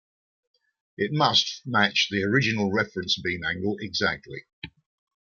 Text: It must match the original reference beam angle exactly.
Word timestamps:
It 0.97 1.11
must 1.13 1.61
match 1.63 2.07
the 2.09 2.23
original 2.23 2.71
reference 2.73 3.19
beam 3.21 3.41
angle 3.45 3.77
exactly. 3.81 4.45